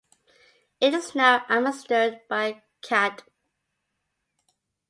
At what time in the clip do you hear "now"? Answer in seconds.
1.13-1.45